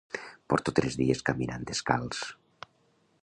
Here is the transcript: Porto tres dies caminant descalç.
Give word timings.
Porto 0.53 0.73
tres 0.79 0.97
dies 1.01 1.21
caminant 1.29 1.69
descalç. 1.73 2.23